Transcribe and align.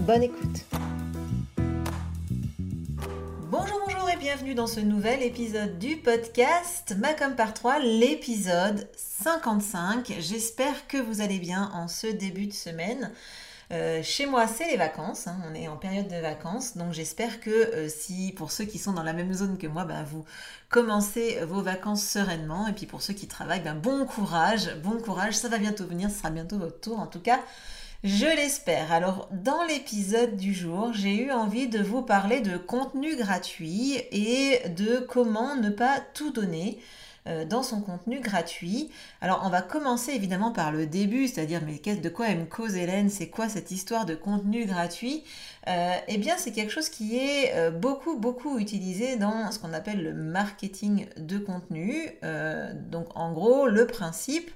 Bonne 0.00 0.24
écoute. 0.24 0.64
Bonjour, 3.50 3.80
bonjour 3.86 4.10
et 4.10 4.16
bienvenue 4.16 4.54
dans 4.54 4.66
ce 4.66 4.80
nouvel 4.80 5.22
épisode 5.22 5.78
du 5.78 5.96
podcast 5.96 6.94
Macom 6.98 7.34
par 7.34 7.54
3, 7.54 7.78
l'épisode 7.78 8.88
55. 8.96 10.12
J'espère 10.18 10.86
que 10.88 10.98
vous 10.98 11.20
allez 11.20 11.38
bien 11.38 11.70
en 11.72 11.88
ce 11.88 12.06
début 12.06 12.46
de 12.46 12.52
semaine. 12.52 13.12
Euh, 13.72 14.02
chez 14.02 14.26
moi, 14.26 14.46
c'est 14.46 14.68
les 14.68 14.76
vacances. 14.76 15.26
Hein. 15.26 15.38
on 15.50 15.54
est 15.54 15.68
en 15.68 15.76
période 15.76 16.08
de 16.08 16.16
vacances. 16.16 16.76
Donc, 16.76 16.92
j'espère 16.92 17.40
que 17.40 17.50
euh, 17.50 17.88
si, 17.88 18.32
pour 18.36 18.52
ceux 18.52 18.64
qui 18.64 18.78
sont 18.78 18.92
dans 18.92 19.02
la 19.02 19.14
même 19.14 19.32
zone 19.32 19.56
que 19.56 19.66
moi, 19.66 19.84
ben, 19.84 20.04
vous 20.04 20.24
commencez 20.68 21.38
vos 21.44 21.62
vacances 21.62 22.06
sereinement. 22.06 22.66
Et 22.68 22.72
puis, 22.72 22.86
pour 22.86 23.00
ceux 23.00 23.14
qui 23.14 23.26
travaillent, 23.26 23.62
ben, 23.62 23.74
bon 23.74 24.04
courage. 24.04 24.76
Bon 24.82 24.98
courage. 25.00 25.34
Ça 25.34 25.48
va 25.48 25.58
bientôt 25.58 25.86
venir. 25.86 26.10
Ce 26.10 26.18
sera 26.18 26.30
bientôt 26.30 26.58
votre 26.58 26.80
tour. 26.80 27.00
En 27.00 27.06
tout 27.06 27.20
cas, 27.20 27.40
je 28.04 28.26
l'espère. 28.26 28.92
Alors, 28.92 29.28
dans 29.32 29.64
l'épisode 29.64 30.36
du 30.36 30.52
jour, 30.52 30.92
j'ai 30.92 31.16
eu 31.16 31.30
envie 31.30 31.68
de 31.68 31.82
vous 31.82 32.02
parler 32.02 32.40
de 32.42 32.58
contenu 32.58 33.16
gratuit 33.16 33.96
et 34.12 34.60
de 34.68 34.98
comment 35.08 35.56
ne 35.56 35.70
pas 35.70 36.00
tout 36.12 36.30
donner 36.30 36.78
euh, 37.26 37.46
dans 37.46 37.62
son 37.62 37.80
contenu 37.80 38.20
gratuit. 38.20 38.90
Alors 39.22 39.40
on 39.46 39.48
va 39.48 39.62
commencer 39.62 40.12
évidemment 40.12 40.52
par 40.52 40.70
le 40.70 40.86
début, 40.86 41.26
c'est-à-dire 41.28 41.62
mais 41.64 41.96
de 41.96 42.08
quoi 42.10 42.28
elle 42.28 42.40
me 42.40 42.44
cause 42.44 42.74
Hélène? 42.76 43.08
C'est 43.08 43.28
quoi 43.28 43.48
cette 43.48 43.70
histoire 43.70 44.04
de 44.04 44.14
contenu 44.14 44.66
gratuit? 44.66 45.24
Euh, 45.66 45.94
Eh 46.06 46.18
bien 46.18 46.34
c'est 46.36 46.52
quelque 46.52 46.70
chose 46.70 46.90
qui 46.90 47.16
est 47.16 47.54
euh, 47.54 47.70
beaucoup 47.70 48.18
beaucoup 48.18 48.58
utilisé 48.58 49.16
dans 49.16 49.50
ce 49.50 49.58
qu'on 49.58 49.72
appelle 49.72 50.02
le 50.02 50.12
marketing 50.12 51.06
de 51.16 51.38
contenu. 51.38 52.10
donc 52.90 53.06
en 53.14 53.32
gros 53.32 53.66
le 53.66 53.86
principe 53.86 54.50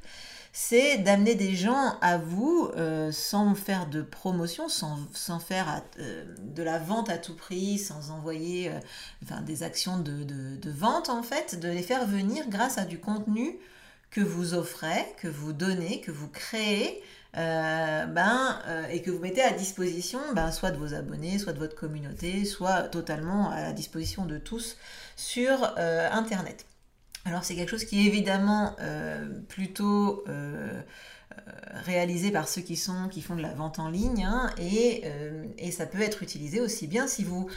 c'est 0.52 0.98
d'amener 0.98 1.34
des 1.34 1.54
gens 1.54 1.98
à 2.00 2.18
vous 2.18 2.70
euh, 2.77 3.12
sans 3.12 3.54
faire 3.54 3.86
de 3.86 4.02
promotion, 4.02 4.68
sans, 4.68 4.98
faire 5.38 5.82
euh, 5.98 6.24
de 6.38 6.62
la 6.62 6.78
vente 6.78 7.10
à 7.10 7.18
tout 7.18 7.36
prix, 7.36 7.78
sans 7.78 8.10
envoyer 8.10 8.70
euh, 8.70 9.40
des 9.42 9.62
actions 9.62 9.98
de, 9.98 10.70
vente 10.70 11.10
en 11.10 11.22
fait, 11.22 11.60
de 11.60 11.68
les 11.68 11.82
faire 11.82 12.06
venir 12.06 12.48
grâce 12.48 12.78
à 12.78 12.84
du 12.84 12.98
contenu 12.98 13.58
que 14.10 14.20
vous 14.20 14.55
offrez, 14.55 15.06
que 15.18 15.28
vous 15.28 15.52
donnez, 15.52 16.00
que 16.00 16.10
vous 16.10 16.28
créez. 16.28 17.02
ben, 17.34 18.58
et 18.90 19.02
que 19.02 19.10
vous 19.10 19.20
mettez 19.20 19.42
à 19.42 19.52
disposition 19.52 20.18
ben, 20.34 20.50
soit 20.50 20.70
de 20.70 20.78
vos 20.78 20.94
abonnés, 20.94 21.38
soit 21.38 21.52
de 21.52 21.58
votre 21.58 21.77
communauté, 21.77 22.46
soit 22.46 22.84
totalement 22.84 23.50
à 23.50 23.60
la 23.60 23.72
disposition 23.72 24.24
de 24.24 24.38
tous 24.38 24.78
sur 25.14 25.62
Internet. 25.77 26.67
Alors 27.28 27.44
c'est 27.44 27.54
quelque 27.54 27.68
chose 27.68 27.84
qui 27.84 28.00
est 28.00 28.06
évidemment 28.06 28.74
euh, 28.80 29.28
plutôt 29.48 30.24
euh, 30.28 30.80
euh, 31.36 31.52
réalisé 31.84 32.30
par 32.30 32.48
ceux 32.48 32.62
qui, 32.62 32.74
sont, 32.74 33.08
qui 33.11 33.20
font 33.20 33.36
de 33.36 33.42
la 33.42 33.52
vente 33.52 33.78
en 33.78 33.90
ligne 33.90 34.24
hein, 34.24 34.50
et, 34.56 35.02
ça 35.70 35.84
peut 35.84 36.00
être 36.00 36.22
utilisé 36.22 36.58
aussi 36.61 36.86
bien 36.86 37.06
si 37.06 37.22
vous 37.22 37.48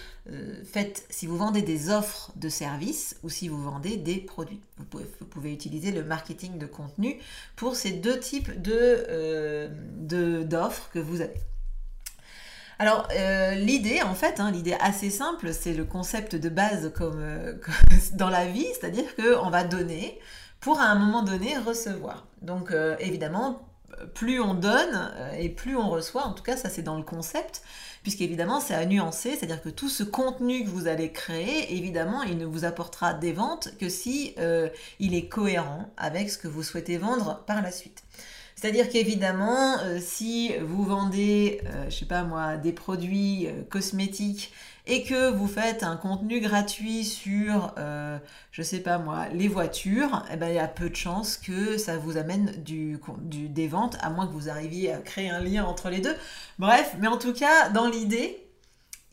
faites, 0.66 1.06
si 1.10 1.26
vous 1.26 1.38
vendez 1.38 1.62
des 1.62 1.90
offres 1.90 2.34
de 2.36 2.50
services 2.50 3.16
ou 3.24 3.30
si 3.30 3.48
vous 3.48 3.64
vendez 3.64 3.96
des 3.96 4.18
produits. 4.18 4.60
Vous 4.78 4.84
pouvez, 4.84 5.06
vous 5.20 5.26
pouvez 5.26 5.54
utiliser 5.54 5.92
le 5.92 6.04
marketing 6.04 6.58
de 6.58 6.66
contenu 6.66 7.18
pour 7.56 7.76
ces 7.76 7.92
deux 7.92 8.20
types 8.20 8.62
de, 8.62 9.72
d'offres 10.44 10.90
que 10.92 11.00
vous 11.00 11.22
avez. 11.22 11.40
Alors 12.82 13.08
euh, 13.12 13.54
l'idée, 13.54 14.02
en 14.02 14.16
fait, 14.16 14.40
hein, 14.40 14.50
l'idée 14.50 14.76
assez 14.80 15.12
simple, 15.12 15.54
c'est 15.54 15.76
le 15.76 15.86
concept 15.86 16.36
de 16.36 16.50
base 16.50 16.92
comme, 16.96 17.20
euh, 17.20 17.54
dans 18.14 18.32
la 18.32 18.48
vie, 18.48 18.66
c'est-à-dire 18.74 19.06
qu'on 19.16 19.52
va 19.52 19.64
donner 19.64 20.20
pour 20.60 20.80
à 20.80 20.86
un 20.86 20.96
moment 20.96 21.22
donné 21.22 21.56
recevoir. 21.60 22.26
Donc 22.42 22.72
euh, 22.72 22.96
évidemment, 23.00 23.70
plus 24.16 24.42
on 24.42 24.56
donne 24.56 25.12
et 25.38 25.50
plus 25.50 25.78
on 25.78 25.92
reçoit, 25.92 26.24
en 26.24 26.34
tout 26.34 26.42
cas 26.42 26.58
ça 26.58 26.70
c'est 26.70 26.82
dans 26.82 26.98
le 26.98 27.04
concept, 27.04 27.62
puisqu'évidemment 28.02 28.60
c'est 28.60 28.74
à 28.74 28.84
nuancer, 28.88 29.36
c'est-à-dire 29.36 29.62
que 29.62 29.70
tout 29.70 29.90
ce 29.90 30.02
contenu 30.02 30.64
que 30.64 30.70
vous 30.70 30.88
allez 30.88 31.12
créer, 31.12 31.78
évidemment 31.78 32.24
il 32.24 32.40
ne 32.40 32.46
vous 32.46 32.66
apportera 32.66 33.14
des 33.14 33.32
ventes 33.32 33.78
que 33.80 33.90
si 33.90 34.34
il 35.00 35.14
est 35.14 35.28
cohérent 35.28 35.94
avec 35.98 36.32
ce 36.32 36.40
que 36.40 36.48
vous 36.48 36.64
souhaitez 36.64 36.98
vendre 36.98 37.44
par 37.46 37.62
la 37.62 37.70
suite. 37.70 38.02
C'est-à-dire 38.62 38.90
qu'évidemment, 38.90 39.80
euh, 39.80 39.98
si 40.00 40.54
vous 40.60 40.84
vendez, 40.84 41.62
euh, 41.66 41.86
je 41.90 41.96
sais 41.96 42.06
pas 42.06 42.22
moi, 42.22 42.58
des 42.58 42.74
produits 42.74 43.48
euh, 43.48 43.64
cosmétiques 43.68 44.54
et 44.86 45.02
que 45.02 45.32
vous 45.32 45.48
faites 45.48 45.82
un 45.82 45.98
contenu 45.98 46.40
gratuit 46.42 47.04
sur, 47.04 47.74
je 48.52 48.62
sais 48.64 48.80
pas 48.80 48.98
moi, 48.98 49.28
les 49.30 49.48
voitures, 49.48 50.26
eh 50.34 50.38
ben, 50.38 50.50
il 50.50 50.56
y 50.56 50.60
a 50.60 50.68
peu 50.68 50.90
de 50.90 50.96
chances 50.96 51.38
que 51.38 51.78
ça 51.78 51.98
vous 51.98 52.18
amène 52.18 52.52
des 52.64 53.68
ventes, 53.68 53.98
à 54.02 54.10
moins 54.10 54.26
que 54.26 54.34
vous 54.34 54.50
arriviez 54.50 54.92
à 54.92 54.98
créer 54.98 55.30
un 55.30 55.40
lien 55.40 55.66
entre 55.66 55.90
les 55.90 56.00
deux. 56.00 56.16
Bref, 56.58 56.96
mais 57.00 57.08
en 57.08 57.18
tout 57.18 57.34
cas, 57.34 57.70
dans 57.70 57.88
l'idée, 57.88 58.44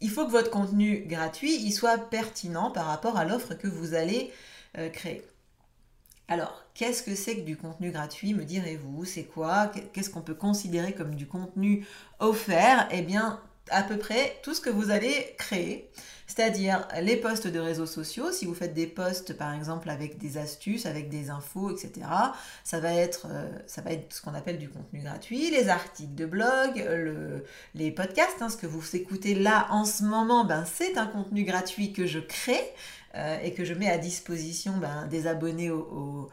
il 0.01 0.09
faut 0.09 0.25
que 0.25 0.33
votre 0.33 0.51
contenu 0.51 1.05
gratuit 1.07 1.55
il 1.55 1.73
soit 1.73 1.99
pertinent 1.99 2.71
par 2.71 2.87
rapport 2.87 3.19
à 3.19 3.27
l'offre 3.27 3.53
que 3.53 3.69
vous 3.69 3.93
allez 3.93 4.33
créer. 4.95 5.23
Alors, 6.31 6.63
qu'est-ce 6.75 7.03
que 7.03 7.15
c'est 7.15 7.37
que 7.37 7.41
du 7.41 7.57
contenu 7.57 7.91
gratuit, 7.91 8.35
me 8.35 8.45
direz-vous? 8.45 9.07
C'est 9.07 9.25
quoi? 9.25 9.73
Qu'est-ce 9.95 10.11
qu'on 10.11 10.21
peut 10.21 10.35
considérer 10.35 10.93
comme 10.93 11.15
du 11.15 11.27
contenu 11.27 11.87
offert? 12.19 12.87
Eh 12.91 13.01
bien, 13.01 13.41
à 13.71 13.83
peu 13.83 13.97
près 13.97 14.37
tout 14.43 14.53
ce 14.53 14.61
que 14.61 14.69
vous 14.69 14.91
allez 14.91 15.35
créer, 15.39 15.91
c'est-à-dire 16.27 16.87
les 17.01 17.17
posts 17.17 17.47
de 17.47 17.59
réseaux 17.59 17.87
sociaux. 17.87 18.31
Si 18.31 18.45
vous 18.45 18.55
faites 18.55 18.75
des 18.75 18.87
posts, 18.87 19.33
par 19.39 19.55
exemple, 19.55 19.89
avec 19.89 20.19
des 20.19 20.37
astuces, 20.37 20.85
avec 20.85 21.09
des 21.09 21.31
infos, 21.31 21.71
etc., 21.71 22.07
ça 22.63 22.79
va 22.79 22.93
être, 22.93 23.27
euh, 23.31 23.49
ça 23.67 23.81
va 23.81 23.93
être 23.93 24.13
ce 24.13 24.21
qu'on 24.21 24.35
appelle 24.35 24.59
du 24.59 24.69
contenu 24.69 25.01
gratuit. 25.01 25.51
Les 25.51 25.71
articles 25.71 26.15
de 26.15 26.27
blog, 26.27 26.85
les 27.75 27.91
podcasts, 27.91 28.43
hein, 28.43 28.51
ce 28.51 28.59
que 28.59 28.67
vous 28.67 28.85
écoutez 28.95 29.35
là 29.35 29.67
en 29.71 29.87
ce 29.87 30.05
moment, 30.05 30.45
ben, 30.45 30.67
c'est 30.67 30.99
un 30.99 31.07
contenu 31.07 31.45
gratuit 31.45 31.95
que 31.95 32.07
je 32.07 32.19
crée. 32.19 32.75
Euh, 33.19 33.39
et 33.43 33.53
que 33.53 33.65
je 33.65 33.75
mets 33.75 33.91
à 33.91 33.99
disposition 33.99 34.77
ben, 34.77 35.07
des 35.09 35.27
abonnés 35.27 35.71
au, 35.71 36.31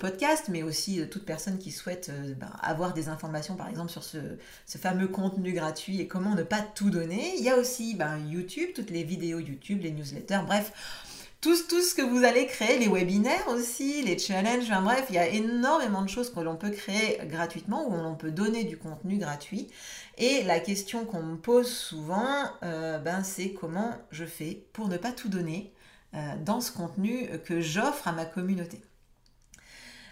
podcast, 0.00 0.46
mais 0.48 0.64
aussi 0.64 0.98
de 0.98 1.04
toute 1.04 1.24
personne 1.24 1.58
qui 1.58 1.70
souhaite 1.70 2.10
euh, 2.10 2.34
ben, 2.34 2.50
avoir 2.60 2.92
des 2.92 3.08
informations, 3.08 3.54
par 3.54 3.68
exemple, 3.68 3.92
sur 3.92 4.02
ce, 4.02 4.18
fameux 4.66 5.06
contenu 5.06 5.52
gratuit 5.52 6.00
et 6.00 6.08
comment 6.08 6.34
ne 6.34 6.42
pas 6.42 6.60
tout 6.60 6.90
donner. 6.90 7.34
Il 7.38 7.44
y 7.44 7.48
a 7.48 7.56
aussi 7.56 7.94
ben, 7.94 8.18
YouTube, 8.28 8.70
toutes 8.74 8.90
les 8.90 9.04
vidéos 9.04 9.38
YouTube, 9.38 9.80
les 9.80 9.92
newsletters, 9.92 10.40
bref. 10.44 10.72
Tout, 11.42 11.56
ce 11.56 11.94
que 11.96 12.02
vous 12.02 12.22
allez 12.22 12.46
créer, 12.46 12.78
les 12.78 12.86
webinaires 12.86 13.48
aussi, 13.48 14.00
les 14.02 14.16
challenges, 14.16 14.62
enfin 14.70 14.80
bref, 14.80 15.06
il 15.08 15.16
y 15.16 15.18
a 15.18 15.26
énormément 15.26 16.02
de 16.02 16.08
choses 16.08 16.32
que 16.32 16.38
l'on 16.38 16.54
peut 16.54 16.70
créer 16.70 17.18
gratuitement 17.24 17.88
ou 17.88 17.96
l'on 17.96 18.14
peut 18.14 18.30
donner 18.30 18.62
du 18.62 18.76
contenu 18.76 19.18
gratuit. 19.18 19.68
Et 20.18 20.44
la 20.44 20.60
question 20.60 21.04
qu'on 21.04 21.24
me 21.24 21.36
pose 21.36 21.66
souvent, 21.66 22.44
euh, 22.62 22.98
ben, 22.98 23.24
c'est 23.24 23.54
comment 23.54 23.90
je 24.12 24.24
fais 24.24 24.64
pour 24.72 24.86
ne 24.86 24.96
pas 24.96 25.10
tout 25.10 25.28
donner 25.28 25.72
euh, 26.14 26.18
dans 26.44 26.60
ce 26.60 26.70
contenu 26.70 27.28
que 27.44 27.60
j'offre 27.60 28.06
à 28.06 28.12
ma 28.12 28.24
communauté. 28.24 28.80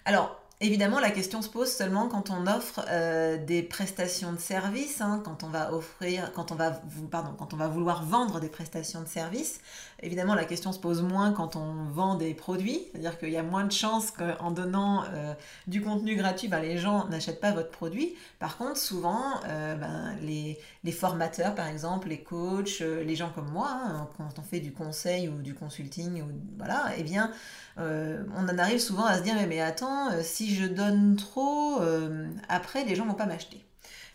Alors, 0.04 0.40
Évidemment, 0.62 1.00
la 1.00 1.10
question 1.10 1.40
se 1.40 1.48
pose 1.48 1.72
seulement 1.72 2.06
quand 2.06 2.28
on 2.28 2.46
offre 2.46 2.84
euh, 2.88 3.42
des 3.42 3.62
prestations 3.62 4.34
de 4.34 4.38
services, 4.38 5.00
hein, 5.00 5.22
quand 5.24 5.42
on 5.42 5.48
va 5.48 5.72
offrir, 5.72 6.34
quand 6.34 6.52
on 6.52 6.54
va, 6.54 6.82
pardon, 7.10 7.34
quand 7.38 7.54
on 7.54 7.56
va 7.56 7.68
vouloir 7.68 8.04
vendre 8.04 8.40
des 8.40 8.50
prestations 8.50 9.00
de 9.00 9.08
services. 9.08 9.60
Évidemment, 10.02 10.34
la 10.34 10.44
question 10.44 10.72
se 10.72 10.78
pose 10.78 11.02
moins 11.02 11.32
quand 11.32 11.56
on 11.56 11.84
vend 11.90 12.14
des 12.14 12.32
produits, 12.32 12.80
c'est-à-dire 12.90 13.18
qu'il 13.18 13.30
y 13.30 13.36
a 13.36 13.42
moins 13.42 13.64
de 13.64 13.72
chances 13.72 14.10
qu'en 14.10 14.50
donnant 14.50 15.04
euh, 15.12 15.34
du 15.66 15.82
contenu 15.82 16.16
gratuit, 16.16 16.48
ben, 16.48 16.60
les 16.60 16.78
gens 16.78 17.06
n'achètent 17.08 17.40
pas 17.40 17.52
votre 17.52 17.70
produit. 17.70 18.14
Par 18.38 18.56
contre, 18.56 18.78
souvent, 18.78 19.40
euh, 19.46 19.74
ben, 19.74 20.16
les, 20.22 20.58
formateurs, 20.92 21.54
par 21.54 21.66
exemple, 21.66 22.08
les 22.08 22.22
coachs, 22.22 22.80
les 22.80 23.14
gens 23.14 23.30
comme 23.34 23.50
moi, 23.50 23.68
hein, 23.70 24.08
quand 24.16 24.38
on 24.38 24.42
fait 24.42 24.60
du 24.60 24.72
conseil 24.72 25.28
ou 25.28 25.42
du 25.42 25.54
consulting, 25.54 26.22
voilà, 26.56 26.92
eh 26.96 27.02
bien, 27.02 27.30
on 27.78 28.48
en 28.48 28.58
arrive 28.58 28.78
souvent 28.78 29.06
à 29.06 29.16
se 29.16 29.22
dire 29.22 29.34
mais 29.48 29.60
attends, 29.60 30.10
si 30.22 30.54
je 30.54 30.66
donne 30.66 31.16
trop, 31.16 31.80
euh, 31.80 32.28
après 32.48 32.84
les 32.84 32.94
gens 32.94 33.06
vont 33.06 33.14
pas 33.14 33.26
m'acheter. 33.26 33.64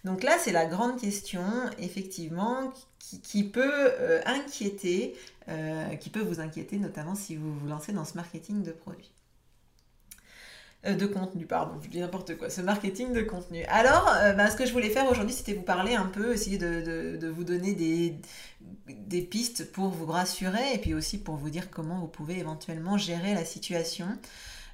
Donc 0.05 0.21
là, 0.21 0.37
c'est 0.39 0.51
la 0.51 0.67
grande 0.67 0.99
question, 1.01 1.43
effectivement, 1.79 2.71
qui, 3.23 3.43
peut 3.43 3.63
euh, 3.63 4.21
inquiéter, 4.25 5.15
euh, 5.49 5.95
qui 5.95 6.11
peut 6.11 6.21
vous 6.21 6.39
inquiéter, 6.39 6.77
notamment 6.77 7.15
si 7.15 7.35
vous 7.35 7.51
vous 7.51 7.67
lancez 7.67 7.91
dans 7.91 8.05
ce 8.05 8.13
marketing 8.13 8.61
de 8.61 8.71
produits. 8.71 9.11
de 10.83 11.07
contenu, 11.07 11.47
pardon, 11.47 11.81
je 11.81 11.89
dis 11.89 11.99
n'importe 11.99 12.37
quoi, 12.37 12.51
ce 12.51 12.61
marketing 12.61 13.13
de 13.13 13.23
contenu. 13.23 13.63
Alors, 13.65 14.05
bah, 14.37 14.51
ce 14.51 14.55
que 14.55 14.67
je 14.67 14.73
voulais 14.73 14.91
faire 14.91 15.09
aujourd'hui, 15.09 15.33
c'était 15.33 15.53
vous 15.53 15.63
parler 15.63 15.95
un 15.95 16.05
peu, 16.05 16.33
essayer 16.33 16.59
de, 16.59 17.27
vous 17.27 17.43
donner 17.43 17.73
des 17.73 19.21
pistes 19.23 19.71
pour 19.71 19.89
vous 19.89 20.05
rassurer 20.05 20.75
et 20.75 20.77
puis 20.77 20.93
aussi 20.93 21.17
pour 21.17 21.35
vous 21.35 21.49
dire 21.49 21.71
comment 21.71 21.99
vous 21.99 22.07
pouvez 22.07 22.37
éventuellement 22.37 22.99
gérer 22.99 23.33
la 23.33 23.43
situation. 23.43 24.07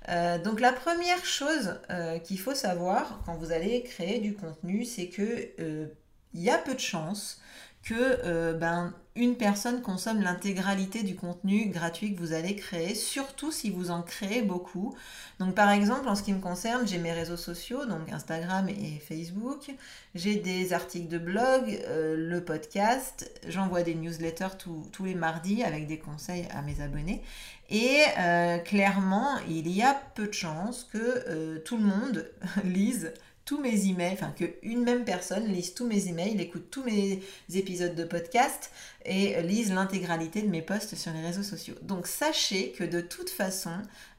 Euh, 0.09 0.39
donc 0.39 0.59
la 0.59 0.73
première 0.73 1.23
chose 1.25 1.79
euh, 1.89 2.17
qu'il 2.19 2.39
faut 2.39 2.55
savoir 2.55 3.21
quand 3.25 3.35
vous 3.35 3.51
allez 3.51 3.83
créer 3.83 4.19
du 4.19 4.33
contenu, 4.33 4.83
c'est 4.83 5.09
que 5.09 5.49
euh, 5.59 5.87
il 6.33 6.41
y 6.41 6.49
a 6.49 6.57
peu 6.57 6.73
de 6.73 6.79
chances 6.79 7.41
que 7.83 8.53
ben, 8.53 8.93
une 9.15 9.35
personne 9.35 9.81
consomme 9.81 10.21
l'intégralité 10.21 11.03
du 11.03 11.15
contenu 11.15 11.67
gratuit 11.67 12.15
que 12.15 12.19
vous 12.19 12.31
allez 12.31 12.55
créer, 12.55 12.95
surtout 12.95 13.51
si 13.51 13.69
vous 13.69 13.91
en 13.91 14.01
créez 14.01 14.41
beaucoup. 14.41 14.95
Donc 15.39 15.53
par 15.53 15.69
exemple, 15.69 16.07
en 16.07 16.15
ce 16.15 16.23
qui 16.23 16.31
me 16.31 16.39
concerne, 16.39 16.87
j'ai 16.87 16.97
mes 16.97 17.11
réseaux 17.11 17.37
sociaux, 17.37 17.85
donc 17.85 18.11
Instagram 18.11 18.69
et 18.69 19.01
Facebook, 19.05 19.71
j'ai 20.15 20.35
des 20.35 20.71
articles 20.71 21.09
de 21.09 21.17
blog, 21.17 21.81
euh, 21.87 22.15
le 22.15 22.43
podcast, 22.43 23.29
j'envoie 23.47 23.83
des 23.83 23.95
newsletters 23.95 24.57
tous 24.57 25.05
les 25.05 25.15
mardis 25.15 25.63
avec 25.63 25.87
des 25.87 25.99
conseils 25.99 26.47
à 26.51 26.61
mes 26.61 26.81
abonnés. 26.81 27.21
Et 27.69 28.01
euh, 28.19 28.57
clairement, 28.57 29.37
il 29.47 29.69
y 29.69 29.81
a 29.81 29.93
peu 30.15 30.27
de 30.27 30.33
chances 30.33 30.87
que 30.91 30.97
euh, 30.97 31.59
tout 31.59 31.77
le 31.77 31.83
monde 31.83 32.29
lise 32.65 33.13
tous 33.45 33.59
mes 33.59 33.87
emails, 33.87 34.13
enfin 34.13 34.31
qu'une 34.31 34.83
même 34.83 35.03
personne 35.03 35.45
lise 35.45 35.73
tous 35.73 35.85
mes 35.85 36.07
emails, 36.07 36.39
écoute 36.39 36.69
tous 36.69 36.83
mes 36.83 37.21
épisodes 37.53 37.95
de 37.95 38.03
podcast 38.03 38.71
et 39.05 39.41
lise 39.41 39.73
l'intégralité 39.73 40.41
de 40.41 40.47
mes 40.47 40.61
posts 40.61 40.95
sur 40.95 41.11
les 41.11 41.21
réseaux 41.21 41.43
sociaux. 41.43 41.75
Donc 41.81 42.07
sachez 42.07 42.71
que 42.71 42.83
de 42.83 43.01
toute 43.01 43.29
façon, 43.29 43.73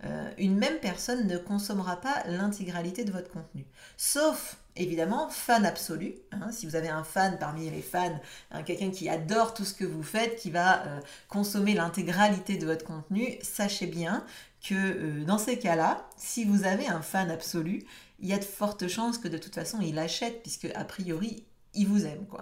euh, 0.04 0.30
une 0.38 0.56
même 0.56 0.78
personne 0.80 1.26
ne 1.26 1.38
consommera 1.38 1.96
pas 1.96 2.22
l'intégralité 2.26 3.04
de 3.04 3.12
votre 3.12 3.30
contenu. 3.30 3.64
Sauf 3.96 4.56
évidemment 4.76 5.28
fan 5.28 5.66
absolu. 5.66 6.14
Hein. 6.32 6.50
si 6.50 6.66
vous 6.66 6.76
avez 6.76 6.88
un 6.88 7.04
fan 7.04 7.38
parmi 7.38 7.70
les 7.70 7.82
fans, 7.82 8.18
hein, 8.50 8.62
quelqu'un 8.62 8.90
qui 8.90 9.08
adore 9.08 9.54
tout 9.54 9.64
ce 9.64 9.74
que 9.74 9.84
vous 9.84 10.02
faites, 10.02 10.36
qui 10.36 10.50
va 10.50 10.86
euh, 10.86 11.00
consommer 11.28 11.74
l'intégralité 11.74 12.56
de 12.56 12.66
votre 12.66 12.84
contenu, 12.84 13.38
sachez 13.42 13.86
bien 13.86 14.24
que 14.66 14.74
euh, 14.74 15.24
dans 15.24 15.38
ces 15.38 15.58
cas-là, 15.58 16.08
si 16.16 16.44
vous 16.44 16.64
avez 16.64 16.86
un 16.86 17.02
fan 17.02 17.30
absolu, 17.30 17.84
il 18.22 18.28
y 18.28 18.32
a 18.32 18.38
de 18.38 18.44
fortes 18.44 18.88
chances 18.88 19.18
que 19.18 19.28
de 19.28 19.38
toute 19.38 19.54
façon 19.54 19.80
il 19.80 19.98
achète, 19.98 20.42
puisque 20.42 20.66
a 20.74 20.84
priori 20.84 21.44
il 21.74 21.88
vous 21.88 22.06
aime. 22.06 22.26
Quoi. 22.26 22.40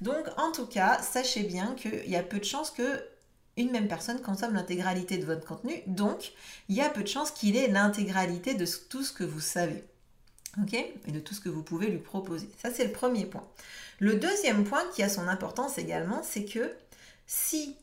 Donc 0.00 0.26
en 0.36 0.52
tout 0.52 0.66
cas, 0.66 1.00
sachez 1.02 1.44
bien 1.44 1.74
qu'il 1.74 2.08
y 2.08 2.16
a 2.16 2.22
peu 2.22 2.38
de 2.38 2.44
chances 2.44 2.70
que 2.70 3.02
une 3.56 3.70
même 3.70 3.88
personne 3.88 4.20
consomme 4.20 4.54
l'intégralité 4.54 5.18
de 5.18 5.24
votre 5.24 5.46
contenu, 5.46 5.82
donc 5.86 6.32
il 6.68 6.76
y 6.76 6.80
a 6.80 6.88
peu 6.88 7.02
de 7.02 7.08
chances 7.08 7.30
qu'il 7.30 7.56
ait 7.56 7.68
l'intégralité 7.68 8.54
de 8.54 8.66
tout 8.88 9.02
ce 9.02 9.12
que 9.12 9.24
vous 9.24 9.40
savez. 9.40 9.84
ok? 10.62 10.74
Et 10.74 11.12
de 11.12 11.20
tout 11.20 11.34
ce 11.34 11.40
que 11.40 11.48
vous 11.48 11.62
pouvez 11.62 11.88
lui 11.88 11.98
proposer. 11.98 12.48
Ça, 12.62 12.70
c'est 12.72 12.84
le 12.84 12.92
premier 12.92 13.26
point. 13.26 13.46
Le 13.98 14.14
deuxième 14.14 14.64
point 14.64 14.82
qui 14.94 15.02
a 15.02 15.08
son 15.08 15.28
importance 15.28 15.78
également, 15.78 16.22
c'est 16.22 16.44
que 16.44 16.72
si 17.26 17.76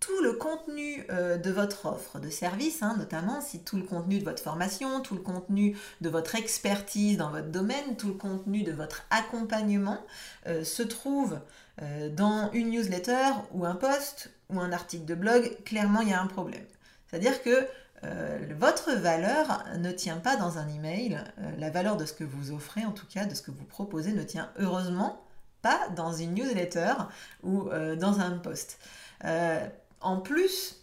tout 0.00 0.22
le 0.22 0.34
contenu 0.34 1.04
euh, 1.10 1.38
de 1.38 1.50
votre 1.50 1.86
offre 1.86 2.18
de 2.18 2.28
service, 2.28 2.82
hein, 2.82 2.96
notamment 2.98 3.40
si 3.40 3.60
tout 3.60 3.76
le 3.76 3.82
contenu 3.82 4.18
de 4.18 4.24
votre 4.24 4.42
formation, 4.42 5.00
tout 5.00 5.14
le 5.14 5.20
contenu 5.20 5.76
de 6.00 6.08
votre 6.08 6.34
expertise 6.34 7.16
dans 7.16 7.30
votre 7.30 7.48
domaine, 7.48 7.96
tout 7.96 8.08
le 8.08 8.14
contenu 8.14 8.62
de 8.62 8.72
votre 8.72 9.04
accompagnement 9.10 9.98
euh, 10.46 10.64
se 10.64 10.82
trouve 10.82 11.40
euh, 11.82 12.10
dans 12.10 12.50
une 12.52 12.70
newsletter 12.70 13.30
ou 13.52 13.64
un 13.64 13.74
post 13.74 14.30
ou 14.50 14.60
un 14.60 14.72
article 14.72 15.06
de 15.06 15.14
blog, 15.14 15.56
clairement 15.64 16.02
il 16.02 16.10
y 16.10 16.12
a 16.12 16.20
un 16.20 16.26
problème. 16.26 16.64
C'est-à-dire 17.08 17.42
que 17.42 17.66
votre 18.56 18.92
valeur 18.92 19.64
ne 19.78 19.90
tient 19.90 20.18
pas 20.18 20.36
dans 20.36 20.58
un 20.58 20.68
email, 20.68 21.18
la 21.58 21.70
valeur 21.70 21.96
de 21.96 22.04
ce 22.04 22.12
que 22.12 22.22
vous 22.22 22.52
offrez 22.52 22.84
en 22.84 22.92
tout 22.92 23.06
cas, 23.06 23.24
de 23.24 23.34
ce 23.34 23.42
que 23.42 23.50
vous 23.50 23.64
proposez 23.64 24.12
ne 24.12 24.22
tient 24.22 24.52
heureusement 24.60 25.24
pas 25.60 25.88
dans 25.96 26.12
une 26.12 26.34
newsletter 26.34 26.92
ou 27.42 27.68
dans 27.98 28.20
un 28.20 28.38
post. 28.38 28.78
En 30.06 30.18
plus, 30.20 30.76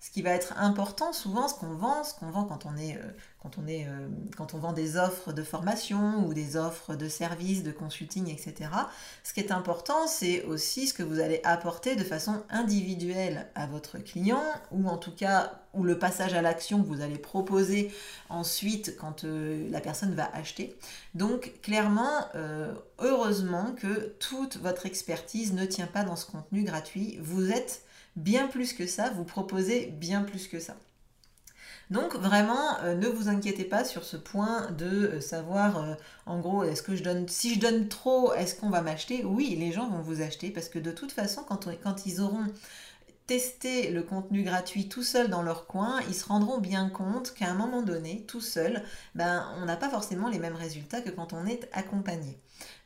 ce 0.00 0.10
qui 0.10 0.22
va 0.22 0.30
être 0.30 0.54
important 0.56 1.12
souvent, 1.12 1.48
ce 1.48 1.54
qu'on 1.54 1.74
vend, 1.74 2.02
ce 2.02 2.14
qu'on 2.14 2.30
vend 2.30 2.44
quand 2.44 2.64
on 2.64 2.78
est, 2.78 2.96
euh, 2.96 3.10
quand 3.42 3.58
on 3.58 3.66
est, 3.66 3.86
euh, 3.86 4.08
quand 4.38 4.54
on 4.54 4.58
vend 4.58 4.72
des 4.72 4.96
offres 4.96 5.34
de 5.34 5.42
formation 5.42 6.26
ou 6.26 6.32
des 6.32 6.56
offres 6.56 6.94
de 6.94 7.06
services, 7.06 7.62
de 7.62 7.72
consulting, 7.72 8.30
etc. 8.30 8.70
Ce 9.22 9.34
qui 9.34 9.40
est 9.40 9.52
important, 9.52 10.06
c'est 10.06 10.44
aussi 10.44 10.86
ce 10.86 10.94
que 10.94 11.02
vous 11.02 11.20
allez 11.20 11.42
apporter 11.44 11.94
de 11.94 12.04
façon 12.04 12.42
individuelle 12.48 13.48
à 13.54 13.66
votre 13.66 13.98
client 13.98 14.42
ou 14.70 14.88
en 14.88 14.96
tout 14.96 15.14
cas 15.14 15.60
ou 15.74 15.84
le 15.84 15.98
passage 15.98 16.32
à 16.32 16.40
l'action 16.40 16.82
que 16.82 16.88
vous 16.88 17.02
allez 17.02 17.18
proposer 17.18 17.92
ensuite 18.30 18.96
quand 18.96 19.24
euh, 19.24 19.68
la 19.70 19.82
personne 19.82 20.14
va 20.14 20.34
acheter. 20.34 20.78
Donc 21.14 21.52
clairement, 21.60 22.24
heureusement 22.98 23.74
que 23.76 24.14
toute 24.18 24.56
votre 24.56 24.86
expertise 24.86 25.52
ne 25.52 25.66
tient 25.66 25.86
pas 25.86 26.04
dans 26.04 26.16
ce 26.16 26.24
contenu 26.24 26.64
gratuit. 26.64 27.18
Vous 27.20 27.50
êtes 27.50 27.84
bien 28.20 28.46
plus 28.46 28.72
que 28.72 28.86
ça, 28.86 29.10
vous 29.10 29.24
proposez 29.24 29.86
bien 29.86 30.22
plus 30.22 30.46
que 30.46 30.60
ça. 30.60 30.76
Donc 31.90 32.14
vraiment, 32.14 32.78
euh, 32.82 32.94
ne 32.94 33.08
vous 33.08 33.28
inquiétez 33.28 33.64
pas 33.64 33.84
sur 33.84 34.04
ce 34.04 34.16
point 34.16 34.70
de 34.70 34.86
euh, 34.86 35.20
savoir, 35.20 35.78
euh, 35.78 35.94
en 36.24 36.38
gros, 36.38 36.62
est-ce 36.62 36.82
que 36.82 36.94
je 36.94 37.02
donne, 37.02 37.28
si 37.28 37.54
je 37.54 37.60
donne 37.60 37.88
trop, 37.88 38.32
est-ce 38.34 38.54
qu'on 38.54 38.70
va 38.70 38.80
m'acheter? 38.80 39.24
Oui, 39.24 39.56
les 39.58 39.72
gens 39.72 39.88
vont 39.88 40.00
vous 40.00 40.22
acheter 40.22 40.50
parce 40.50 40.68
que 40.68 40.78
de 40.78 40.92
toute 40.92 41.10
façon, 41.10 41.42
quand, 41.42 42.06
ils 42.06 42.20
auront 42.20 42.46
testé 43.26 43.90
le 43.90 44.02
contenu 44.04 44.44
gratuit 44.44 44.88
tout 44.88 45.02
seul 45.02 45.28
dans 45.30 45.42
leur 45.42 45.66
coin, 45.66 46.00
ils 46.08 46.14
se 46.14 46.26
rendront 46.26 46.58
bien 46.58 46.88
compte 46.90 47.34
qu'à 47.34 47.48
un 47.50 47.54
moment 47.54 47.82
donné, 47.82 48.24
tout 48.28 48.40
seul, 48.40 48.84
ben, 49.16 49.44
on 49.60 49.64
n'a 49.64 49.76
pas 49.76 49.88
forcément 49.88 50.28
les 50.28 50.38
mêmes 50.38 50.54
résultats 50.54 51.00
que 51.00 51.10
quand 51.10 51.32
on 51.32 51.44
est 51.44 51.68
accompagné. 51.72 52.38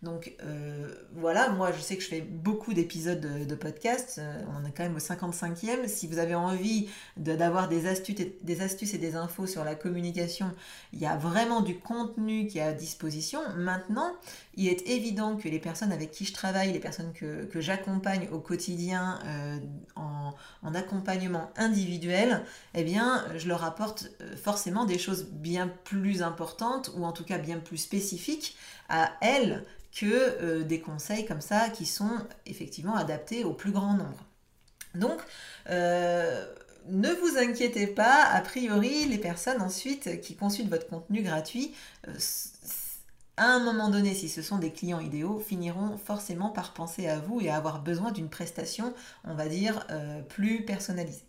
Donc 0.05 0.35
euh, 0.43 0.95
voilà, 1.13 1.49
moi 1.49 1.73
je 1.73 1.81
sais 1.81 1.97
que 1.97 2.03
je 2.03 2.09
fais 2.09 2.21
beaucoup 2.21 2.75
d'épisodes 2.75 3.21
de, 3.21 3.55
podcast, 3.55 4.17
euh, 4.19 4.43
on 4.55 4.67
est 4.67 4.73
quand 4.73 4.83
même 4.83 4.97
au 4.97 4.99
55e. 4.99 5.89
Si 5.89 6.07
vous 6.07 6.19
avez 6.19 6.35
envie 6.35 6.89
d'avoir 7.17 7.69
des 7.69 7.87
astuces, 7.87 8.95
et, 8.95 8.99
des 8.99 9.17
infos 9.17 9.47
sur 9.47 9.65
la 9.65 9.75
communication, 9.75 10.51
il 10.93 11.01
y 11.01 11.07
a 11.07 11.17
vraiment 11.17 11.63
du 11.63 11.79
contenu 11.79 12.47
qui 12.47 12.59
est 12.59 12.63
à 12.63 12.73
disposition. 12.73 13.41
Maintenant, 13.57 14.13
il 14.57 14.69
est 14.69 14.87
évident 14.89 15.37
que 15.37 15.49
les 15.49 15.59
personnes 15.59 15.93
avec 15.93 16.11
qui 16.11 16.25
je 16.25 16.33
travaille, 16.33 16.73
les 16.73 16.81
personnes 16.81 17.13
que, 17.13 17.49
j'accompagne 17.55 18.29
au 18.33 18.41
quotidien 18.41 19.19
euh, 19.25 19.59
en, 19.97 20.35
en, 20.63 20.75
accompagnement 20.75 21.51
individuel, 21.57 22.43
eh 22.75 22.85
bien 22.85 23.25
je 23.37 23.49
leur 23.49 23.65
apporte 23.65 24.11
forcément 24.43 24.85
des 24.85 24.99
choses 24.99 25.25
bien 25.31 25.69
plus 25.85 26.23
importantes 26.23 26.91
ou 26.97 27.05
en 27.05 27.13
tout 27.13 27.25
cas 27.25 27.39
bien 27.39 27.59
plus 27.59 27.79
spécifiques 27.79 28.57
à 28.89 29.13
elles 29.21 29.64
que 29.95 30.07
euh, 30.07 30.65
des 30.65 30.81
conseils 30.81 31.25
comme 31.25 31.41
ça 31.41 31.69
qui 31.71 31.87
sont 31.87 32.11
effectivement 32.47 32.97
adaptés 32.97 33.45
au 33.45 33.53
plus 33.53 33.71
grand 33.71 33.95
nombre. 33.95 34.27
Donc, 34.95 35.21
euh, 35.71 36.47
ne 36.89 37.11
vous 37.11 37.39
inquiétez 37.39 37.87
pas, 37.87 38.25
a 38.25 38.41
priori, 38.41 39.07
les 39.07 39.19
personnes 39.19 39.63
ensuite 39.63 40.21
qui 40.21 40.37
consultent 40.37 40.69
votre 40.69 40.89
contenu 40.89 41.23
gratuit, 41.23 41.75
euh, 42.09 42.13
à 43.37 43.47
un 43.47 43.61
moment 43.61 43.89
donné, 43.89 44.15
si 44.15 44.29
ce 44.29 44.43
sont 44.43 44.59
des 44.59 44.71
clients 44.71 45.01
idéaux, 45.01 45.41
finiront 45.41 45.97
forcément 45.97 46.51
par 46.51 46.73
penser 46.73 47.09
à 47.09 47.19
vous 47.19 47.41
et 47.41 47.49
à 47.49 47.57
avoir 47.57 47.83
besoin 47.83 48.13
d'une 48.13 48.29
prestation, 48.29 48.95
on 49.25 49.35
va 49.35 49.49
dire, 49.49 49.89
plus 50.29 50.65
personnalisée. 50.65 51.25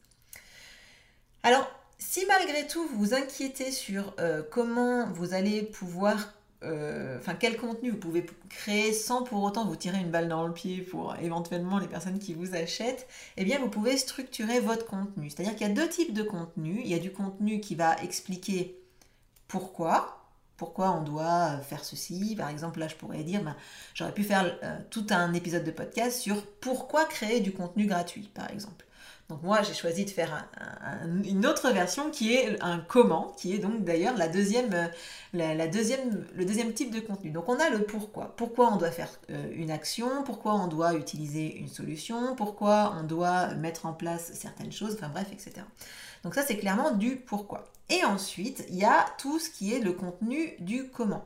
Alors, 1.41 1.67
si 1.97 2.23
malgré 2.27 2.67
tout 2.67 2.85
vous 2.89 2.99
vous 2.99 3.13
inquiétez 3.15 3.71
sur 3.71 4.13
comment 4.51 5.07
vous 5.13 5.33
allez 5.33 5.63
pouvoir 5.63 6.35
euh, 6.63 7.17
enfin 7.19 7.35
quel 7.35 7.57
contenu 7.57 7.91
vous 7.91 7.97
pouvez 7.97 8.25
créer 8.49 8.93
sans 8.93 9.23
pour 9.23 9.43
autant 9.43 9.65
vous 9.65 9.75
tirer 9.75 9.99
une 9.99 10.09
balle 10.09 10.29
dans 10.29 10.47
le 10.47 10.53
pied 10.53 10.81
pour 10.81 11.15
éventuellement 11.17 11.79
les 11.79 11.87
personnes 11.87 12.17
qui 12.17 12.33
vous 12.33 12.55
achètent, 12.55 13.07
eh 13.37 13.43
bien 13.43 13.59
vous 13.59 13.69
pouvez 13.69 13.97
structurer 13.97 14.59
votre 14.59 14.85
contenu. 14.85 15.29
C'est-à-dire 15.29 15.55
qu'il 15.55 15.67
y 15.67 15.69
a 15.69 15.73
deux 15.73 15.89
types 15.89 16.13
de 16.13 16.23
contenu. 16.23 16.81
Il 16.83 16.87
y 16.87 16.93
a 16.93 16.99
du 16.99 17.11
contenu 17.11 17.59
qui 17.59 17.75
va 17.75 17.95
expliquer 18.01 18.79
pourquoi, 19.47 20.25
pourquoi 20.57 20.91
on 20.91 21.03
doit 21.03 21.57
faire 21.59 21.83
ceci. 21.83 22.35
Par 22.35 22.49
exemple, 22.49 22.79
là, 22.79 22.87
je 22.87 22.95
pourrais 22.95 23.23
dire, 23.23 23.43
ben, 23.43 23.55
j'aurais 23.93 24.13
pu 24.13 24.23
faire 24.23 24.57
euh, 24.63 24.79
tout 24.89 25.07
un 25.09 25.33
épisode 25.33 25.63
de 25.63 25.71
podcast 25.71 26.19
sur 26.19 26.45
pourquoi 26.61 27.05
créer 27.05 27.41
du 27.41 27.51
contenu 27.51 27.85
gratuit, 27.85 28.29
par 28.33 28.49
exemple. 28.49 28.85
Donc 29.29 29.41
moi, 29.41 29.63
j'ai 29.63 29.73
choisi 29.73 30.05
de 30.05 30.11
faire 30.11 30.47
une 31.23 31.47
autre 31.47 31.71
version 31.71 32.11
qui 32.11 32.33
est 32.33 32.61
un 32.61 32.77
comment, 32.77 33.33
qui 33.37 33.53
est 33.53 33.57
donc 33.57 33.83
d'ailleurs 33.83 34.15
la 34.15 34.27
deuxième, 34.27 34.71
euh, 34.73 34.87
la, 35.33 35.67
deuxième, 35.67 36.25
le 36.35 36.45
deuxième 36.45 36.73
type 36.73 36.93
de 36.93 36.99
contenu. 36.99 37.31
Donc 37.31 37.49
on 37.49 37.59
a 37.59 37.69
le 37.69 37.83
pourquoi. 37.83 38.35
Pourquoi 38.37 38.71
on 38.71 38.75
doit 38.75 38.91
faire 38.91 39.09
euh, 39.31 39.51
une 39.55 39.71
action, 39.71 40.23
pourquoi 40.23 40.53
on 40.53 40.67
doit 40.67 40.93
utiliser 40.93 41.57
une 41.57 41.69
solution, 41.69 42.35
pourquoi 42.35 42.95
on 42.99 43.03
doit 43.03 43.55
mettre 43.55 43.87
en 43.87 43.93
place 43.93 44.31
certaines 44.33 44.71
choses, 44.71 44.93
enfin 44.93 45.09
bref, 45.09 45.27
etc. 45.31 45.65
Donc 46.23 46.35
ça, 46.35 46.43
c'est 46.43 46.57
clairement 46.57 46.91
du 46.91 47.15
pourquoi. 47.15 47.65
Et 47.89 48.03
ensuite, 48.03 48.65
il 48.69 48.75
y 48.75 48.85
a 48.85 49.05
tout 49.17 49.39
ce 49.39 49.49
qui 49.49 49.73
est 49.73 49.79
le 49.79 49.93
contenu 49.93 50.53
du 50.59 50.89
comment. 50.89 51.25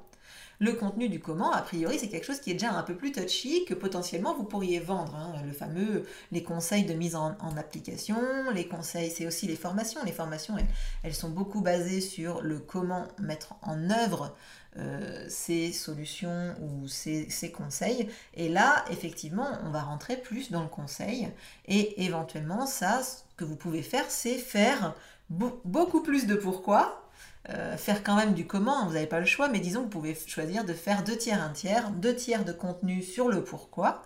Le 0.60 0.74
contenu 0.74 1.08
du 1.08 1.20
comment, 1.22 1.52
a 1.52 1.62
priori, 1.62 1.98
c'est 1.98 2.10
quelque 2.10 2.26
chose 2.26 2.42
qui 2.42 2.52
est 2.52 2.54
déjà 2.54 2.74
un 2.74 2.84
peu 2.84 2.96
plus 2.96 3.14
touchy, 3.14 3.64
que 3.64 3.74
potentiellement 3.74 4.36
vous 4.36 4.44
pourriez 4.44 4.80
vendre. 4.80 5.16
Hein. 5.16 5.34
Le 5.46 5.54
fameux, 5.54 6.06
les 6.32 6.44
conseils 6.44 6.84
de 6.84 6.94
mise 6.94 7.16
en, 7.16 7.36
application, 7.58 8.18
les 8.54 8.68
conseils, 8.68 9.10
c'est 9.10 9.26
aussi 9.26 9.48
les 9.48 9.56
formations. 9.56 10.02
Les 10.06 10.12
formations, 10.12 10.56
elles, 11.04 11.16
sont 11.16 11.30
beaucoup 11.30 11.62
basées 11.62 12.02
sur 12.02 12.42
le 12.42 12.60
comment 12.60 13.08
mettre 13.20 13.56
en 13.62 13.90
œuvre 13.90 14.36
euh, 14.78 15.26
ces 15.30 15.72
solutions 15.72 16.56
ou 16.62 16.88
ces, 16.88 17.52
conseils. 17.56 18.10
Et 18.34 18.50
là, 18.50 18.84
effectivement, 18.92 19.48
on 19.66 19.70
va 19.70 19.82
rentrer 19.82 20.18
plus 20.18 20.52
dans 20.52 20.62
le 20.62 20.68
conseil. 20.68 21.30
Et 21.68 22.04
éventuellement, 22.04 22.66
ça, 22.66 23.02
ce 23.02 23.24
que 23.38 23.46
vous 23.46 23.56
pouvez 23.56 23.82
faire, 23.82 24.06
c'est 24.10 24.38
faire 24.38 24.94
beaucoup 25.30 26.02
plus 26.02 26.28
de 26.28 26.36
pourquoi. 26.36 27.09
Euh, 27.48 27.78
faire 27.78 28.04
quand 28.04 28.16
même 28.16 28.34
du 28.34 28.46
comment, 28.46 28.86
vous 28.86 28.94
n'avez 28.94 29.08
pas 29.08 29.22
le 29.22 29.26
choix, 29.26 29.48
mais 29.48 29.60
disons 29.60 29.80
que 29.80 29.86
vous 29.86 29.90
pouvez 29.90 30.14
choisir 30.14 30.66
de 30.66 30.74
faire 30.74 31.04
deux 31.04 31.18
tiers, 31.18 31.42
un 31.42 31.50
tiers, 31.50 31.90
deux 31.92 32.14
tiers 32.14 32.44
de 32.44 32.52
contenu 32.52 33.02
sur 33.02 33.30
le 33.30 33.44
pourquoi 33.44 34.04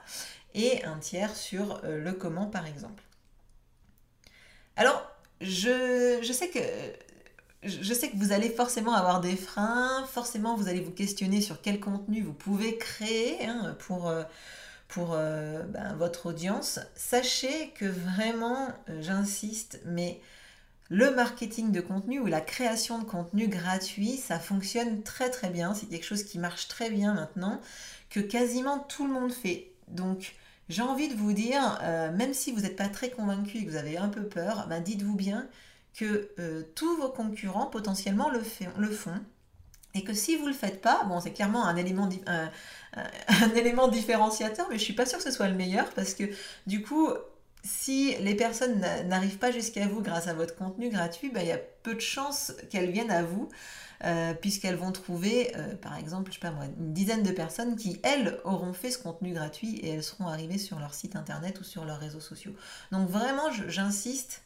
et 0.53 0.83
un 0.85 0.99
tiers 0.99 1.35
sur 1.35 1.81
euh, 1.83 1.97
le 1.99 2.13
comment 2.13 2.45
par 2.45 2.67
exemple. 2.67 3.03
Alors, 4.75 5.03
je, 5.41 6.21
sais 6.31 6.49
que 6.49 6.59
je 7.63 7.93
sais 7.93 8.09
que 8.09 8.17
vous 8.17 8.33
allez 8.33 8.49
forcément 8.49 8.93
avoir 8.93 9.19
des 9.19 9.35
freins, 9.35 10.05
forcément 10.05 10.55
vous 10.55 10.67
allez 10.67 10.81
vous 10.81 10.91
questionner 10.91 11.41
sur 11.41 11.59
quel 11.59 11.79
contenu 11.79 12.21
vous 12.21 12.33
pouvez 12.33 12.77
créer 12.77 13.45
hein, 13.45 13.75
pour, 13.79 14.11
euh, 14.11 15.63
ben, 15.63 15.95
votre 15.95 16.27
audience. 16.27 16.79
Sachez 16.95 17.71
que 17.71 17.85
vraiment, 17.85 18.69
j'insiste, 18.99 19.81
mais 19.85 20.21
le 20.89 21.11
marketing 21.11 21.71
de 21.71 21.81
contenu 21.81 22.19
ou 22.19 22.27
la 22.27 22.41
création 22.41 22.99
de 22.99 23.05
contenu 23.05 23.47
gratuit, 23.47 24.17
ça 24.17 24.39
fonctionne 24.39 25.03
très 25.03 25.29
très 25.29 25.49
bien. 25.49 25.73
C'est 25.73 25.87
quelque 25.87 26.05
chose 26.05 26.23
qui 26.23 26.39
marche 26.39 26.67
très 26.67 26.89
bien 26.89 27.13
maintenant, 27.13 27.61
que 28.09 28.19
quasiment 28.19 28.79
tout 28.79 29.07
le 29.07 29.13
monde 29.13 29.31
fait. 29.31 29.71
Donc, 29.87 30.35
j'ai 30.69 30.81
envie 30.81 31.09
de 31.09 31.15
vous 31.15 31.33
dire, 31.33 31.79
même 32.13 32.33
si 32.33 32.51
vous 32.51 32.61
n'êtes 32.61 32.75
pas 32.75 32.89
très 32.89 33.09
convaincu 33.09 33.57
et 33.57 33.65
que 33.65 33.71
vous 33.71 33.75
avez 33.75 33.97
un 33.97 34.09
peu 34.09 34.23
peur, 34.23 34.67
ben, 34.69 34.81
dites-vous 34.81 35.15
bien 35.15 35.47
que 35.93 36.29
euh, 36.39 36.63
tous 36.75 36.97
vos 36.97 37.09
concurrents 37.09 37.67
potentiellement 37.67 38.29
le, 38.29 38.41
le, 38.77 38.89
font. 38.89 39.19
Et 39.93 40.03
que 40.03 40.13
si 40.13 40.35
vous 40.35 40.43
ne 40.43 40.49
le 40.49 40.55
faites 40.55 40.81
pas, 40.81 41.03
bon, 41.03 41.19
c'est 41.19 41.31
clairement 41.31 41.65
un 41.65 41.75
élément, 41.75 42.09
un, 42.27 43.49
élément 43.55 43.87
différenciateur, 43.87 44.67
mais 44.69 44.75
je 44.75 44.81
ne 44.81 44.85
suis 44.85 44.93
pas 44.93 45.05
sûre 45.05 45.19
que 45.19 45.23
ce 45.23 45.31
soit 45.31 45.47
le 45.47 45.55
meilleur 45.55 45.89
parce 45.91 46.13
que 46.15 46.23
du 46.65 46.81
coup, 46.81 47.09
si 47.63 48.15
les 48.17 48.35
personnes 48.35 48.79
n'arrivent 49.07 49.37
pas 49.37 49.51
jusqu'à 49.51 49.87
vous 49.87 50.01
grâce 50.01 50.27
à 50.27 50.33
votre 50.33 50.55
contenu 50.55 50.89
gratuit, 50.89 51.31
bah, 51.31 51.41
il 51.41 51.47
y 51.47 51.53
a 51.53 51.59
peu 51.83 51.95
de 51.95 52.01
chances 52.01 52.53
qu'elles 52.69 52.91
viennent 52.91 53.11
à 53.11 53.23
vous. 53.23 53.49
Euh, 54.05 54.33
puisqu'elles 54.33 54.75
vont 54.75 54.91
trouver, 54.91 55.53
euh, 55.55 55.75
par 55.75 55.97
exemple, 55.97 56.29
je 56.29 56.33
sais 56.33 56.41
pas 56.41 56.51
moi, 56.51 56.65
une 56.77 56.91
dizaine 56.91 57.23
de 57.23 57.31
personnes 57.31 57.77
qui, 57.77 58.01
elles, 58.03 58.37
auront 58.43 58.73
fait 58.73 58.91
ce 58.91 58.97
contenu 58.97 59.31
gratuit 59.31 59.77
et 59.77 59.91
elles 59.91 60.03
seront 60.03 60.27
arrivées 60.27 60.57
sur 60.57 60.77
leur 60.77 60.93
site 60.93 61.15
internet 61.15 61.61
ou 61.61 61.63
sur 61.63 61.85
leurs 61.85 61.99
réseaux 61.99 62.19
sociaux. 62.19 62.51
Donc 62.91 63.07
vraiment, 63.07 63.49
j'insiste, 63.69 64.41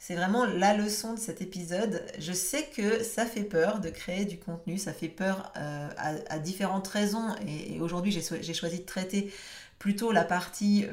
c'est 0.00 0.16
vraiment 0.16 0.44
la 0.46 0.74
leçon 0.74 1.14
de 1.14 1.18
cet 1.20 1.42
épisode. 1.42 2.02
Je 2.18 2.32
sais 2.32 2.64
que 2.74 3.04
ça 3.04 3.24
fait 3.24 3.44
peur 3.44 3.78
de 3.78 3.88
créer 3.88 4.24
du 4.24 4.36
contenu, 4.36 4.78
ça 4.78 4.92
fait 4.92 5.08
peur 5.08 5.52
euh, 5.56 5.88
à, 5.96 6.38
différentes 6.40 6.88
raisons. 6.88 7.36
Et, 7.46 7.80
aujourd'hui, 7.80 8.10
j'ai 8.10 8.54
choisi 8.54 8.78
de 8.78 8.84
traiter 8.84 9.32
plutôt 9.78 10.10
la 10.10 10.24
partie 10.24 10.86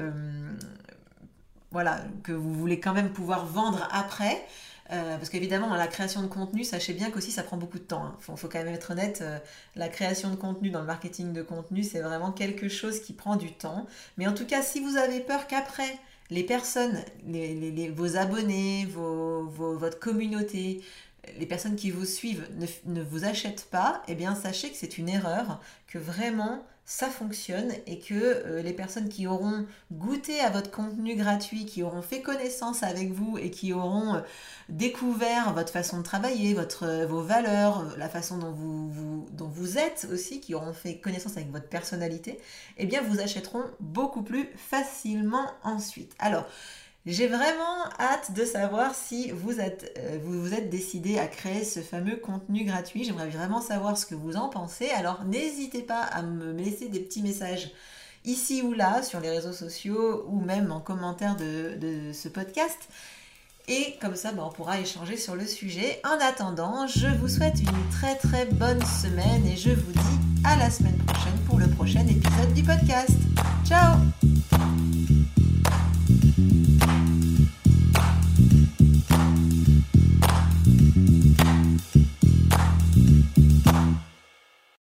voilà, 1.76 2.00
que 2.22 2.32
vous 2.32 2.54
voulez 2.54 2.80
quand 2.80 2.94
même 2.94 3.10
pouvoir 3.10 3.44
vendre 3.44 3.86
après. 3.92 4.42
Euh, 4.92 5.16
parce 5.16 5.28
qu'évidemment, 5.28 5.74
la 5.74 5.88
création 5.88 6.22
de 6.22 6.26
contenu, 6.26 6.64
sachez 6.64 6.94
bien 6.94 7.10
qu'aussi 7.10 7.30
ça 7.30 7.42
prend 7.42 7.58
beaucoup 7.58 7.78
de 7.78 7.84
temps. 7.84 8.04
Il 8.04 8.32
hein. 8.32 8.36
faut, 8.36 8.48
quand 8.48 8.58
même 8.62 8.72
être 8.72 8.92
honnête, 8.92 9.22
la 9.74 9.88
création 9.88 10.30
de 10.30 10.36
contenu 10.36 10.70
dans 10.70 10.80
le 10.80 10.86
marketing 10.86 11.34
de 11.34 11.42
contenu, 11.42 11.82
c'est 11.82 12.00
vraiment 12.00 12.32
quelque 12.32 12.68
chose 12.70 13.00
qui 13.00 13.12
prend 13.12 13.36
du 13.36 13.52
temps. 13.52 13.86
Mais 14.16 14.26
en 14.26 14.32
tout 14.32 14.46
cas, 14.46 14.62
si 14.62 14.80
vous 14.80 14.96
avez 14.96 15.20
peur 15.20 15.46
qu'après, 15.48 15.98
les 16.30 16.44
personnes, 16.44 17.04
vos 17.94 18.16
abonnés, 18.16 18.88
votre 18.88 19.98
communauté, 19.98 20.82
les 21.38 21.46
personnes 21.46 21.76
qui 21.76 21.90
vous 21.90 22.04
suivent 22.04 22.48
ne, 22.86 23.02
vous 23.02 23.24
achètent 23.24 23.68
pas, 23.70 24.02
eh 24.08 24.14
bien 24.14 24.34
sachez 24.34 24.70
que 24.70 24.76
c'est 24.76 24.98
une 24.98 25.08
erreur, 25.08 25.60
que 25.86 25.98
vraiment 25.98 26.64
ça 26.88 27.08
fonctionne 27.08 27.72
et 27.88 27.98
que 27.98 28.14
euh, 28.14 28.62
les 28.62 28.72
personnes 28.72 29.08
qui 29.08 29.26
auront 29.26 29.66
goûté 29.92 30.38
à 30.38 30.50
votre 30.50 30.70
contenu 30.70 31.16
gratuit, 31.16 31.66
qui 31.66 31.82
auront 31.82 32.00
fait 32.00 32.22
connaissance 32.22 32.84
avec 32.84 33.10
vous 33.10 33.36
et 33.38 33.50
qui 33.50 33.72
auront 33.72 34.14
euh, 34.14 34.20
découvert 34.68 35.52
votre 35.52 35.72
façon 35.72 35.98
de 35.98 36.04
travailler, 36.04 36.56
euh, 36.82 37.06
vos 37.06 37.22
valeurs, 37.22 37.84
la 37.98 38.08
façon 38.08 38.38
dont 38.38 38.52
vous, 38.52 39.26
dont 39.32 39.48
vous 39.48 39.78
êtes 39.78 40.06
aussi, 40.12 40.40
qui 40.40 40.54
auront 40.54 40.72
fait 40.72 40.98
connaissance 40.98 41.36
avec 41.36 41.50
votre 41.50 41.68
personnalité, 41.68 42.38
eh 42.78 42.86
bien 42.86 43.02
vous 43.02 43.18
achèteront 43.18 43.64
beaucoup 43.80 44.22
plus 44.22 44.48
facilement 44.56 45.50
ensuite. 45.64 46.14
Alors, 46.20 46.46
j'ai 47.12 47.28
vraiment 47.28 47.84
hâte 48.00 48.32
de 48.34 48.44
savoir 48.44 48.94
si 48.94 49.30
vous 49.30 49.60
êtes, 49.60 49.96
euh, 49.98 50.18
vous, 50.24 50.42
vous 50.42 50.54
êtes 50.54 50.70
décidé 50.70 51.18
à 51.18 51.26
créer 51.26 51.64
ce 51.64 51.80
fameux 51.80 52.16
contenu 52.16 52.64
gratuit. 52.64 53.04
J'aimerais 53.04 53.28
vraiment 53.28 53.60
savoir 53.60 53.96
ce 53.96 54.06
que 54.06 54.16
vous 54.16 54.36
en 54.36 54.48
pensez. 54.48 54.90
Alors 54.90 55.24
n'hésitez 55.24 55.82
pas 55.82 56.00
à 56.00 56.22
me 56.22 56.52
laisser 56.52 56.88
des 56.88 57.00
petits 57.00 57.22
messages 57.22 57.70
ici 58.24 58.60
ou 58.62 58.72
là 58.72 59.02
sur 59.02 59.20
les 59.20 59.30
réseaux 59.30 59.52
sociaux 59.52 60.26
ou 60.28 60.40
même 60.40 60.72
en 60.72 60.80
commentaire 60.80 61.36
de, 61.36 62.10
ce 62.12 62.28
podcast. 62.28 62.88
Et 63.68 63.96
comme 64.00 64.16
ça, 64.16 64.32
ben, 64.32 64.44
on 64.44 64.50
pourra 64.50 64.80
échanger 64.80 65.16
sur 65.16 65.34
le 65.34 65.46
sujet. 65.46 66.00
En 66.04 66.18
attendant, 66.20 66.86
je 66.86 67.06
vous 67.20 67.28
souhaite 67.28 67.60
une 67.60 67.90
très 67.90 68.16
très 68.16 68.46
bonne 68.46 68.84
semaine 68.84 69.46
et 69.46 69.56
je 69.56 69.70
vous 69.70 69.92
dis 69.92 70.44
à 70.44 70.56
la 70.56 70.70
semaine 70.70 70.98
prochaine 70.98 71.38
pour 71.46 71.58
le 71.58 71.68
prochain 71.68 72.06
épisode 72.06 72.52
du 72.52 72.62
podcast. 72.62 73.10
Ciao 73.64 73.96